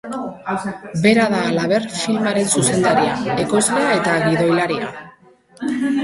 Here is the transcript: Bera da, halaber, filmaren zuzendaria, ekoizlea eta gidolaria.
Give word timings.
Bera 1.01 1.25
da, 1.33 1.41
halaber, 1.49 1.83
filmaren 1.97 2.49
zuzendaria, 2.55 3.35
ekoizlea 3.43 3.91
eta 3.99 4.15
gidolaria. 4.23 4.89